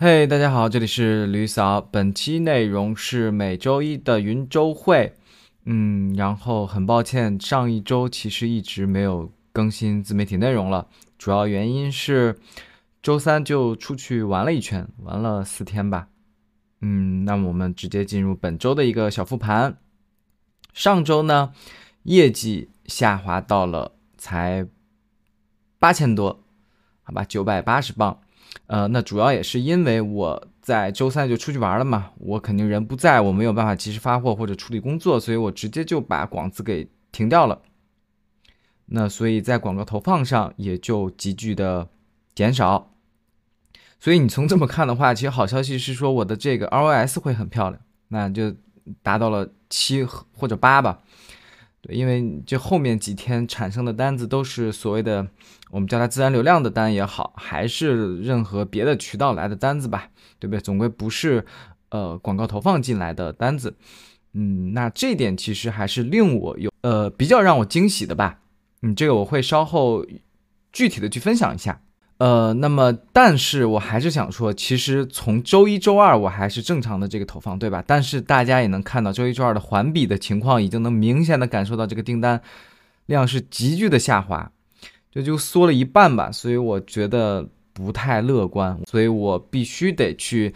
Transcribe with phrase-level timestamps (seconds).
[0.00, 1.80] 嘿，大家好，这里是吕嫂。
[1.80, 5.12] 本期内容是每周一的云周会，
[5.64, 10.86] 嗯，然后很抱歉，上一周其实一直没有更新自媒体内容了，
[11.18, 12.38] 主要原因是
[13.02, 16.06] 周三就出去玩了一圈，玩了四天吧。
[16.80, 19.78] 嗯，那我们直接进入本周的一个小复盘。
[20.72, 21.52] 上周呢，
[22.04, 24.64] 业绩下滑到了才
[25.80, 26.44] 八千多，
[27.02, 28.20] 好吧，九百八十磅。
[28.66, 37.62] 呃，那主要也是因为我在周三就出去玩了嘛，我肯定人不在，我没有办法及时发货或者处理工作，所以我直接就把广子给停掉了。
[38.86, 41.88] 那所以在广告投放上也就急剧的
[42.34, 42.94] 减少。
[44.00, 48.54] 所以你从这么看的话，其实好消息是说我的这个 ROS 会很漂亮，那就
[49.02, 51.02] 达到了七或者八吧。
[51.88, 55.26] 因为这后面几天产生的单子都是所谓的，
[55.70, 60.60] 我们叫它自然流量的单也好，还是任何别的渠道来的单子吧，对不对？
[60.60, 61.44] 总归不是
[61.90, 63.76] 呃广告投放进来的单子。
[64.34, 68.40] 嗯，那这点其实还是令我有呃比较让我惊喜的吧。
[68.82, 70.04] 嗯，这个我会稍后
[70.70, 71.80] 具体的去分享一下。
[72.18, 77.80] 呃，那么，但是我还是想说，其实从周一、周二我还是正常的这个投放，对吧？
[77.86, 82.42] 但是大家也能看到，周一、周二的环比的情况，已经能明显的感受到这个订单
[83.06, 84.50] 量是急剧的下滑，
[85.12, 86.32] 这就缩了一半吧。
[86.32, 90.52] 所以我觉得不太乐观，所以我必须得去，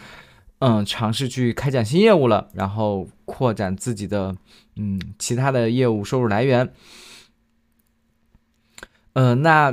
[0.58, 4.34] 嗯，尝试去开展新业务了，然后扩展自己的，
[4.74, 6.72] 嗯，其他的业务收入来源。
[9.12, 9.72] 呃，那。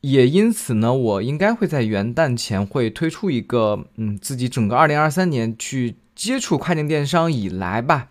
[0.00, 8.08] 也因此呢，我应该会在元旦前会推出一个，嗯，自己整个二零二三年去接触跨境电商以来吧，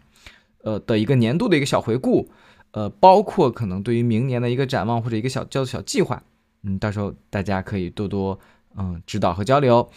[0.61, 2.29] 呃的一个年度的一个小回顾，
[2.71, 6.21] 呃，包括可能对于明年的一个展望或者一个小叫做小计划，
[6.61, 8.39] 嗯，到时候大家可以多多
[8.77, 9.89] 嗯指导和交流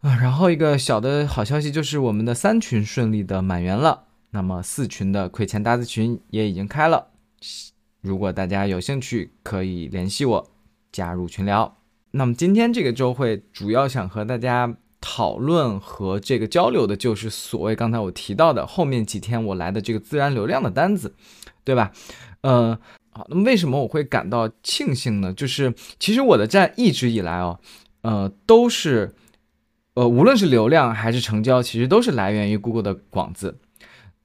[0.00, 0.16] 啊。
[0.16, 7.08] 然后一个小的好消息就是我们的三群顺利的满员了，那么四群的亏钱搭子群也已经开了，
[8.00, 10.50] 如果大家有兴趣可以联系我。
[10.96, 11.76] 加入群聊。
[12.12, 21.14] 那么今天这个周会主要想和大家讨论和这个交流的，就是所谓刚才我提到的后面几天我来的这个自然流量的单子，
[21.64, 21.92] 对吧？
[22.40, 22.78] 呃，
[23.10, 25.34] 好，那么为什么我会感到庆幸呢？
[25.34, 27.60] 就是其实我的站一直以来哦，
[28.00, 29.14] 呃，都是，
[29.92, 33.58] 呃，无论是流量还是成交，其实都是来源于 Google 的广子。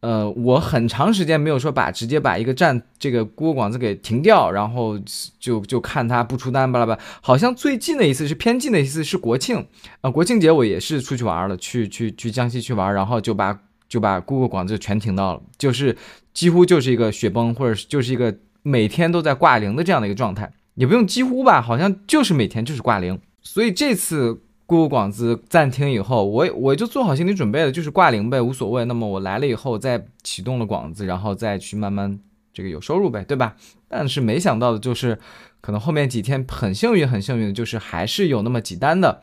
[0.01, 4.99] 呃，我很长时间没有说把直接把一个站这个 Google 广子给停掉，然后
[5.39, 6.97] 就就看它不出单巴拉巴。
[7.21, 9.63] 好像最近的一次是偏近的一次是国庆
[10.01, 15.95] 啊，国庆节我也是出去玩了，去去去江西去玩，然后就把就把 Google 广子全停到了，就是
[16.33, 24.41] 几乎就是一个雪崩，或者就是一个每天都在挂零的这样的一个状态，也不用几乎吧，好像就是每天就是挂零，所以这次。
[24.71, 28.85] 顾广子暂停以后，我我就做好心理准备了，就是挂零呗，无所谓。
[28.85, 32.17] 那么我来了以后再启动了广子，然后再去慢慢
[32.53, 33.57] 这个有收入呗，对吧？
[33.89, 35.19] 但是没想到的就是，
[35.59, 39.21] 可能后面几天很幸运，很幸运的就是还是有那么几单的，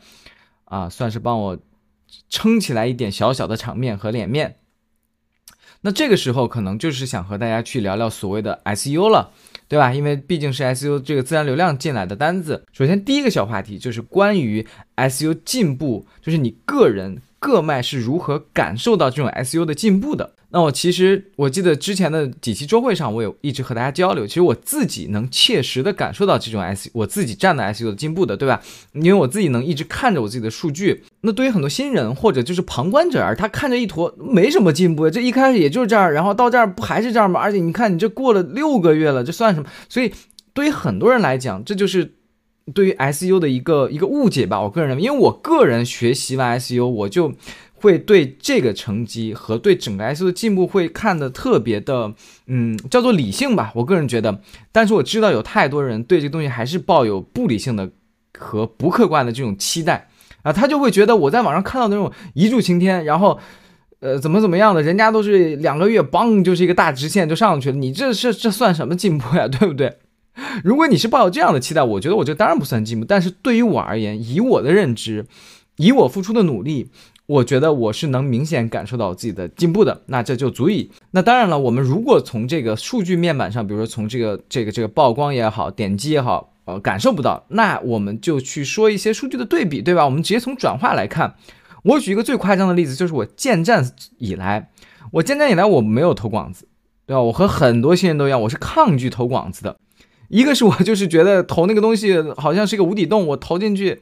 [0.65, 1.57] 啊，算是帮我
[2.29, 4.57] 撑起来一点小小的场面和脸面。
[5.81, 9.31] 那这个时候可能就是想和大家去聊聊所谓的 SU 了。
[9.69, 9.93] 对吧？
[9.93, 12.65] 因为毕竟是 SU 这个自然流量进来的单子。
[12.71, 20.31] 首先，第一个小话题就是关于 SU 进步，就是你个人各卖是如何感受到这种 SU 的进步的。
[20.51, 28.59] 那我其实我记得之前的几期周会上，我有一直和大家交流，其实我自己能切实的感受到这种 S 我自己站的 SU 的进步的，对吧？
[28.93, 31.03] 因为我自己能一直看着我自己的数据。
[31.21, 37.39] 那对于很多新人或者就是旁观者而他看着一坨没什么进步，这一开始也就是这样，然后到这儿不还是这样吗？
[37.39, 39.69] 而且你看你这过了六个月了，这算什么？
[39.87, 40.11] 所以
[40.53, 42.15] 对于很多人来讲，这就是
[42.73, 44.59] 对于 SU 的一个一个误解吧。
[44.59, 47.33] 我个人认为，因为我个人学习完 SU，我就。
[47.81, 52.13] 会对这个成绩和对整个 S 的进步会看得特别的，
[52.47, 53.71] 嗯，叫做理性吧。
[53.75, 54.41] 我个人觉得，
[54.71, 57.89] 但是我知道有太多人对这个东西还是抱有不理性的
[58.37, 60.09] 和不客观的这种期待
[60.43, 63.39] 啊，他就会觉得我在网上看到那种一柱擎天，然后，
[63.99, 69.47] 呃，怎么怎么样的，人家都是两个月，嘣，就是一个大直线就上去了，你这是这算什么进步呀？
[69.49, 69.97] 对不对？
[70.63, 73.05] 如果你是抱有这样的期待，我觉得我这当然不算进步。
[73.05, 75.25] 但是对于我而言，以我的认知，
[75.75, 76.89] 以我付出的努力。
[77.29, 80.89] 我觉得我是能明显感受到自己的进步的，那这就足以。
[81.11, 90.05] 那当然了，我们如果从这个数据面板上，比如说从这个这个这个曝光也好，点击也好，呃，感受不到，那我们就去说一些数据的对比，对吧？
[90.05, 91.35] 我们直接从转化来看。
[91.83, 93.87] 我举一个最夸张的例子，就是我建站
[94.17, 94.71] 以来，
[95.11, 96.67] 我建站以来我没有投广子，
[97.05, 97.21] 对吧？
[97.21, 99.77] 我和很多新人都一样，我是抗拒投广子的。
[100.29, 104.01] 一个是我就是觉得投那个东西好像是个无底洞，我投进去。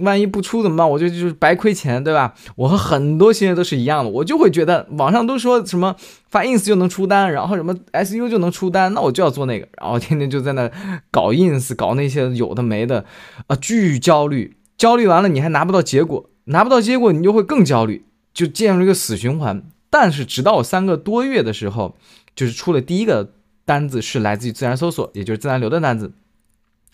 [0.00, 0.88] 万一不出怎么办？
[0.88, 2.34] 我就就是白亏钱，对吧？
[2.56, 5.96] 我和很多新人都是一样的，我就会觉得网上都说什么
[6.28, 10.70] 发 ins 就能出单，然后什么 su 就能出单，那我就要做那个，然后天天就在那
[11.10, 13.04] 搞 ins，搞那些有的没的，
[13.46, 18.04] 啊，巨焦虑，焦虑完了你还拿不到结果，拿不到结果你就会更焦虑，
[18.34, 19.62] 就进入一个死循环。
[19.88, 21.96] 但是直到我三个多月的时候，
[22.36, 23.32] 就是出了第一个
[23.64, 26.12] 单子是来自于自然搜索，也就是自然流的单子。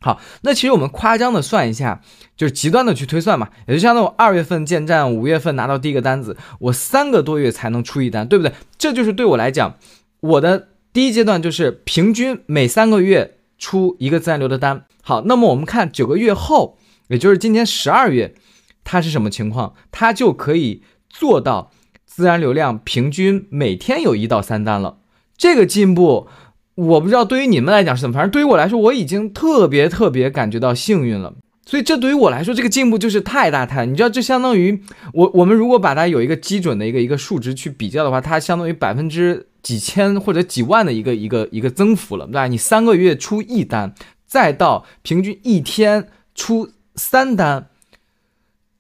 [0.07, 2.01] 好，那其实我们夸张的算一下，
[2.37, 8.55] 就是极端的去推算嘛，也就相当于我二月份建站，五月份拿到第一个单子，我三个多月才能出一单，对不对？
[8.79, 9.75] 这就是对我来讲，
[10.21, 14.85] 我的第一阶段就是平均每三个月出一个自然流的单。
[15.03, 18.37] 好，那么我们看九个月后，也就是今年十二月，
[18.85, 19.75] 它是什么情况？
[19.91, 21.73] 它就可以做到
[22.05, 24.99] 自然流量平均每天有一到三单了，
[25.37, 26.29] 这个进步。
[26.77, 31.35] 我不知道对于你们来讲是怎么，反正对于我来说，我已经特别特别感觉到幸运了。
[31.65, 34.81] 所以这对于我来说，这个进步就是太大太，你知道，这相当于
[35.13, 42.47] 我我们如果把它有一个基准的一个一个数值去比较的话，它相当于百分之几千或者几万的一个一个一个增幅了，对吧？
[42.47, 43.95] 你三个月出一单，
[44.27, 46.07] 再到平均一天
[46.37, 47.67] 出三单，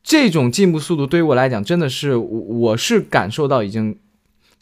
[0.04, 3.96] 这种进步速度对于我来讲，真的是我是感受到已经。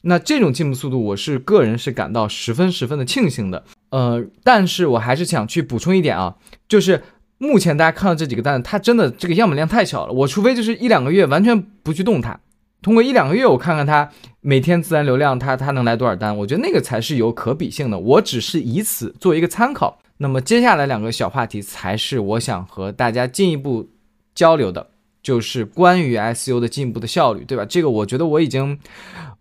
[0.06, 3.64] 那这种进步速度，我是个人是感到十分十分的庆幸的。
[3.90, 6.36] 呃，但是我还是想去补充一点啊，
[6.68, 7.02] 就是
[7.38, 10.12] 目前大家看到这几个单，它真的这个样本量太小了。
[10.12, 12.38] 我除非就是一两个月完全不去动它，
[12.82, 14.10] 通过一两个月我看看它
[14.40, 17.98] 每天自然流量，它它能来多少单，我觉得那个才是有可比性的。
[17.98, 19.98] 我只是以此作为一个参考。
[20.18, 23.88] 那么接下来两个小话题才是我想和大家进一步
[24.34, 24.90] 交流的，
[25.25, 27.65] 就是关于 SU 的进步的效率，对吧？
[27.65, 28.79] 这个我觉得我已经。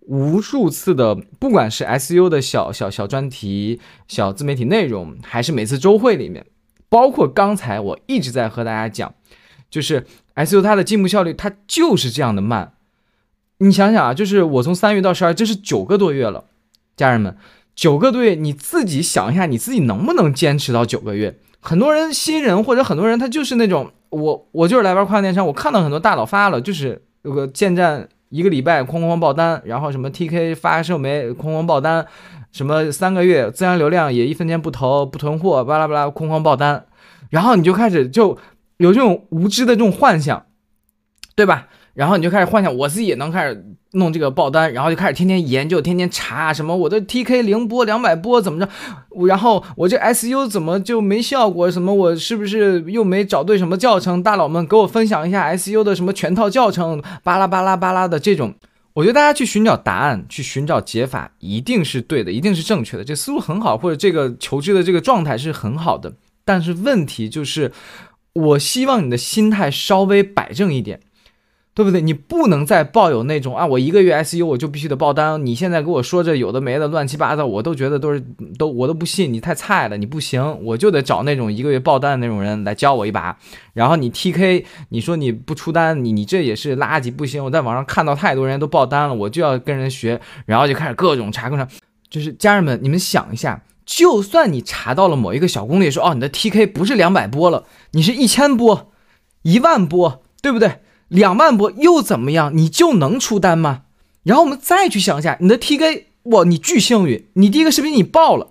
[0.05, 6.45] 无数次的，不管是 SU 的小小小专题、小自媒体内容，还是每次周会里面，
[6.89, 9.15] 包括刚才我一直在和大家讲，
[9.69, 12.73] 就是 SU 它的进步效率，它就是这样的慢。
[13.59, 16.43] 你想想啊，就是我从三月到十二，这是九个多月了，
[16.97, 17.37] 家人们，
[17.73, 21.39] 九个多月，你自己想一下，你自己能不能坚持到九个月？
[21.61, 28.07] 很多人新人或者很多人他就是那种，我我就是来玩跨境电商，我看到很多大佬发了，就是有个建站。
[28.29, 32.03] 一个礼拜哐哐爆单，然后什么 TK 发售没哐哐爆单，
[32.51, 36.87] 什么三个月自然流量也一分钱不投不囤货，巴拉巴拉哐哐爆单，
[37.29, 38.35] 然后你就开始就
[38.77, 40.47] 有这种无知的这种幻想，
[41.35, 41.67] 对吧？
[41.93, 48.69] 然后你就开始幻想，我自己也能开始弄这个爆单，然后就开始天天研究，天天查什么我的 TK 零波两百波怎么着，
[49.27, 51.69] 然后我这 SU 怎么就没效果？
[51.69, 54.23] 什么我是不是又没找对什么教程？
[54.23, 58.55] 大佬们给我分享一下 SU 的什么全套教程，巴拉巴拉巴拉的这种，
[58.93, 66.13] 我觉得大家去寻找答案，去寻找解法，一定是对的，一定是正确的，这思路很好，或者这个求知的这个状态是很好的。
[66.43, 67.71] 但是问题就是，
[68.33, 70.99] 我希望你的心态稍微摆正一点。
[71.75, 72.01] 对不对？
[72.01, 75.43] 你不能再抱有那种啊，我一个月 SU 我就必须得爆单。
[75.43, 78.23] 你现在给我说这有的没的乱七八糟，我都觉得都是
[78.59, 83.35] 都我都不信，你太菜了，你不行，我就得找那种一个月爆单的那种人来教我一把。
[83.73, 87.43] 然后你 TK，你说你不出单，你你这也是垃圾，不行。
[87.43, 91.67] 我在网上看到太多人都爆单了，我就要跟人学，然后就开始各种查各种。
[92.07, 98.91] 就是家人们，你们想一下，就算你查到了某一个小攻略，说哦你的 TK 不是两百波了，你是一千波、
[99.41, 100.73] 一万波，对不对？
[101.13, 102.51] 两万波又怎么样？
[102.57, 103.83] 你就能出单吗？
[104.23, 108.47] 然后我们再去想一下，你的 TK，哇，你巨幸运，你第一个视频你爆了，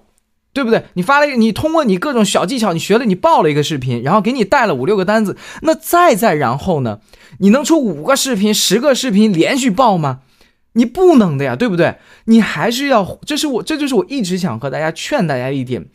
[0.52, 0.84] 对不对？
[0.94, 5.36] 你发了一个，你通过你各种小技巧，你学了，你爆了一个视频，然后给你带了五六个单子。
[5.62, 7.00] 那再再然后呢？
[7.38, 10.20] 你能出五个视频、十个视频连续爆吗？
[10.74, 11.96] 你不能的呀，对不对？
[12.26, 15.86] 你还是要，这是我，这就是我一直想和大家劝大家一点。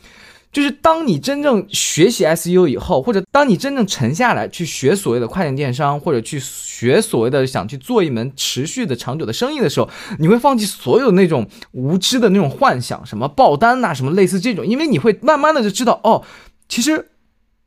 [0.57, 9.87] 就是当你真正学习 SU 以后，或者当你真正沉下来去学所谓的跨境电商，或者去学所谓的想去做一门持续的长久的生意的时候，
[10.17, 16.23] 你会放弃所有那种无知的那种幻想，什么爆单呐，什么类似这种，因为你会慢慢的就知道，哦，
[16.67, 17.09] 其实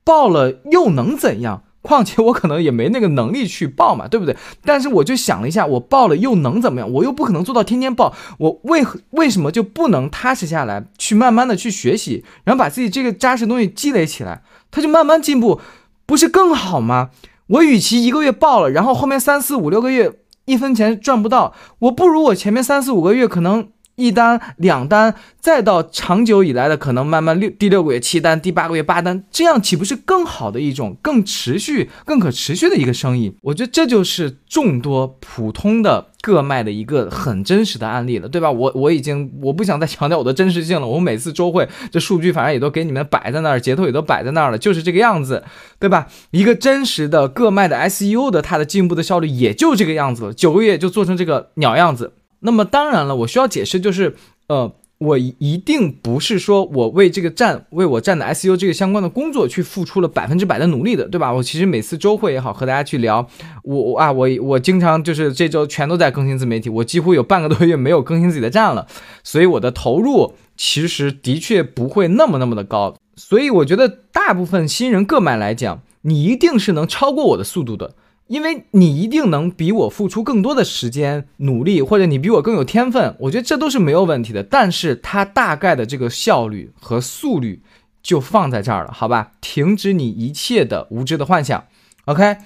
[0.02, 1.62] 爆了又能怎样？
[1.82, 4.36] 况且我可能也没那个能力去报嘛，对不对？
[4.66, 6.92] 但是我就想了一下，我报了又能怎么样？
[6.92, 15.60] 我又不可能做到天天报，我为何为什么就不能踏实下来，去慢慢的去学习，然后把自己这个扎实东西积累起来，他就慢慢进步，
[16.06, 17.10] 不是更好吗？
[17.48, 20.12] 我与其一个月爆了，然后后面三四五六个月
[20.44, 23.68] 一分钱赚不到，我不如我前面三四五个月可能。
[24.00, 33.34] 一单、两单，再到长久以来的可能慢慢六第六个月七单，第八个月八单，这样岂不是更好的一种更持续、更可持续的一个生意？
[33.42, 38.50] 我觉得这就是众多普通的个卖的一个很真实的案例了，对吧？
[38.50, 45.44] 我我已经我不想再强调我的真实性了，我每次周会这数据反正也都给你们摆在那儿，截图也都摆在那儿了，就是这个样子，
[45.78, 46.06] 对吧？
[46.30, 52.12] 一个真实的个卖的 SEO 的它的进步的效率也就这个样子了，九个月就做成这个鸟样子。
[52.40, 54.16] 那么当然了，我需要解释就是，
[54.48, 61.32] 呃，我一定不是说我为这个站为我站的 SU 这个相关的工作去付出了百分之百的努力的，对吧？
[61.32, 63.26] 我其实每次周会也好，和大家去聊，
[63.62, 68.86] 我啊，我我经常就是这周全都在更新自媒体，我几乎有半个多月没有更新自己的站了，
[69.22, 77.94] 所以我的投入其实的确不会那么那么的高，所以我觉得大部分新人个卖来讲，你一定是能超过我的速度的。
[78.30, 84.40] 因为你一定能比我付出更多的时间努力，或者你比我更有天分，我觉得这都是没有问题的。
[84.44, 87.64] 但是它大概的这个效率和速率
[88.04, 89.32] 就放在这儿了，好吧？
[89.40, 91.64] 停止你一切的无知的幻想
[92.04, 92.36] ，OK？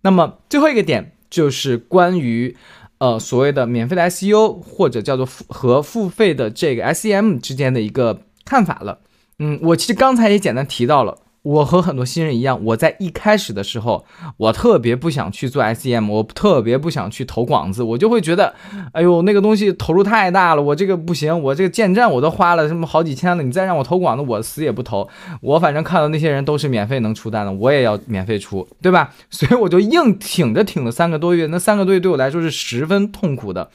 [0.00, 2.56] 那么最后一个点就是关于
[2.98, 8.98] 呃所谓的免费的 SEO 或者叫做付和付费的这个 SEM 之间的一个看法了。
[9.38, 11.18] 嗯，我其实刚才也简单提到了。
[11.42, 14.04] 我和很多新人一样，我在一开始的时候，
[14.36, 18.54] 我特别不想去做 SEM，我特别不想去投广子，我就会觉得，
[18.92, 25.08] 哎呦，那个东西投入太大了，我这个不行，我这个建站我都花了什么好几千了，你再让我投广子，我死也不投。
[25.40, 29.12] 我反正看到那些人都是免费能出单的，我也要免费出，对吧？
[29.28, 33.68] 所以我就硬挺着挺了三个多月，那三个多月对我来说是十分痛苦的。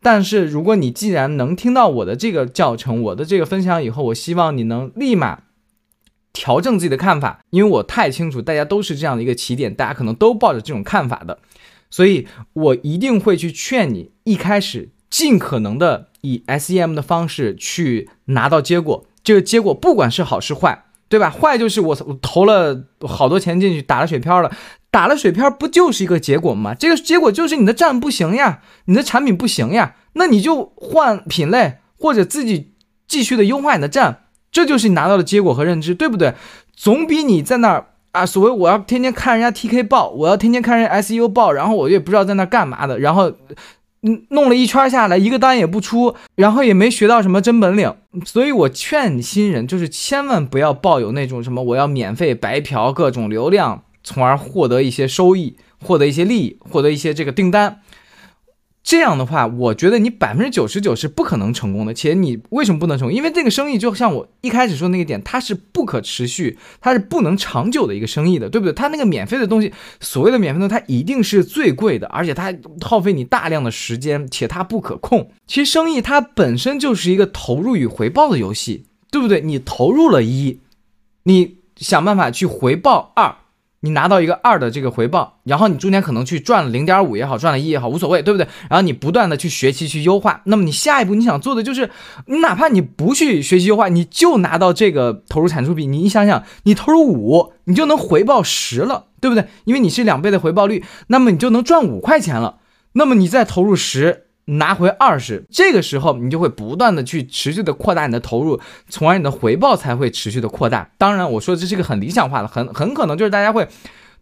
[0.00, 5.40] 但是如果你既然能听到我的这个教程，我的这个分享以后，我希望你能立马。
[6.34, 11.38] 调整自己的看法，因为我太清楚大家都是这样的一个起点，大家可能都抱着这种看法的，
[11.88, 21.30] 所以我一定会去劝你，一开始尽可能的以 SEM 的方式去拿到结果，这个结果不管是好是坏，对吧？
[21.30, 24.50] 坏就是我投了好多钱进去，打了水漂了，
[24.90, 26.74] 打了水漂不就是一个结果吗？
[26.74, 32.72] 这个结果就是你的站不行呀，你的产品不行呀，那你就换品类或者自己
[33.06, 34.22] 继续的优化你的站。
[34.54, 36.32] 这就是你拿到的结果和认知，对不对？
[36.76, 43.32] 总比你在那儿啊，所谓我要天天看人家 TK 报，我要天天看人家 SEO 报，然后我也不知道在那干嘛的，然后
[44.28, 47.92] 弄了一圈下来，一个单也不出，然后也没学到什么真本领。
[48.24, 57.80] 所以我劝新人，就是千万不要抱有那种什么我要免费白嫖各种流量，从而获得一些收益，获得一些利益，获得一些这个订单。
[58.84, 61.94] 这样的话，我觉得你百分之九十九是不可能成功的。
[61.94, 63.16] 且你为什么不能成功？
[63.16, 68.74] 因为这个生意就像我一开始说那个点，它是不可持续，它是不能长久的一个生意的，对不对？
[68.74, 75.30] 它那个免费的东西，所谓的免费的，它一定是最贵的，而且它耗费你大量的时间，且它不可控。
[75.46, 79.40] 其实生意它本身就是一个投入与回报的游戏，对不对？
[79.40, 80.60] 你投入了一，
[81.22, 83.36] 你想办法去回报二。
[83.84, 88.48] 你拿到一个二的这个回报，然后你中间可能去赚了零点五也好，赚了一也好，无所谓，对不对？
[88.70, 91.90] 然后你不断的去学习去优化，那么你下一步你想做的就是，
[92.26, 99.44] 你哪怕你不去学习优化，你就拿到这个投入产出比，你想想，你投入五，你就能回报十了，对不对？
[99.66, 102.56] 因为你是两倍的回报率，那么你就能赚五块钱了。
[102.94, 104.22] 那么你再投入十。
[104.46, 110.90] 拿回二十，这个时候你就会不断的去持续的扩大你的投入，从而你的回报才会持续的扩大。
[110.98, 113.66] 当然，我说这是一个很理想化的，很很可能就是大家会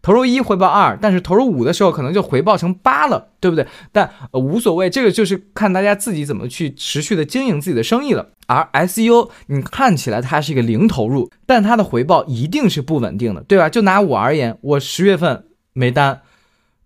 [0.01, 3.67] 投入一回报二，但是投入五的时候可能就回报成八了，对不对？
[3.91, 8.29] 但无所谓，这个就是看大家自己怎么去持续的经营自己的生意了。
[8.47, 13.69] 而 SEO 你看起来它是一个零投入，但它的回报一定是不稳定的，对吧？
[13.69, 16.21] 就拿我而言，我十月份没单，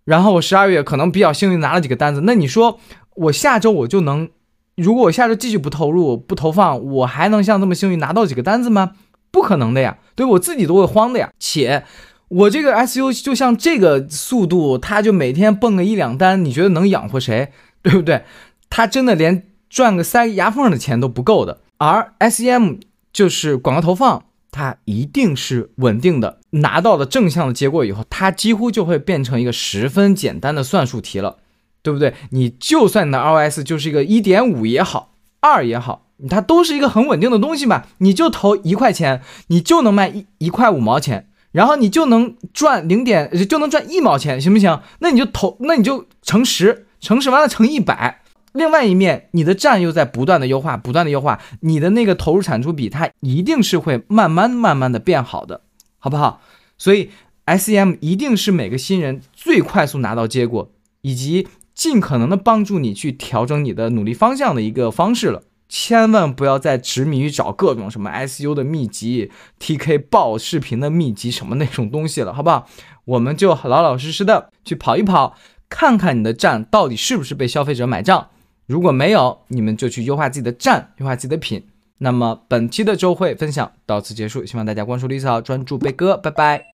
[0.06, 2.80] 然后我十二月可能比较幸运拿了几个单子，那你说？
[3.18, 4.30] 我下周我就能，
[4.76, 8.94] 如果我下周继续不投入不投放，我还能像这么幸运拿到几个单子吗？
[9.32, 11.32] 不可能的呀，对我自己都会慌的呀。
[11.40, 11.84] 且
[12.30, 17.52] 我这个 SU 就像这个速度，他就每天蹦个一两单，你觉得能养活谁？
[17.82, 18.24] 对不对？
[18.70, 21.62] 他真的连赚个塞牙缝的钱都不够的。
[21.78, 22.80] 而 SEM
[23.12, 31.38] 就是广告投放，它一定是稳定的，拿到了正向的结果以后，它几乎就会变成一个十分简单的算术题了。
[31.82, 32.14] 对不对？
[32.32, 37.86] 你就算你的 ROS 就是一个一点五也好，二也好，它都是一个很稳定的东西嘛。
[38.00, 44.82] 你就投一块钱，你就能卖一一块五毛钱，然后你就能赚零点，就能赚一毛钱，行不行？
[45.00, 48.22] 那你就投，那你就乘十，乘十完了乘一百。
[48.52, 55.62] 另外一面，你的站又在不断的优化，不断的优化，你的那个投入产出比，它一定是会慢慢慢慢的变好的，
[56.00, 56.42] 好不好？
[56.78, 57.12] 所以
[57.46, 60.70] SEM 一定是每个新人最快速拿到结果，
[61.02, 61.48] 以及。
[61.78, 65.44] 尽可能的帮助你去调整你的努力方向的一个方式了。
[65.70, 69.30] 千万不要再执迷于找各种什么 SU 的秘籍、
[69.60, 72.68] TK 爆视频的秘籍什么那种东西了，好不好？
[73.06, 75.36] 我们就老老实实的去跑一跑，
[75.70, 78.30] 看看你的站到底是不是被消费者买账。
[78.66, 81.68] 如果没有，你们就去优化自己的站，优化自己的品。
[82.00, 86.66] 那么本期的周会分享到此结束，希望大家关注李嫂，专注贝哥，拜拜。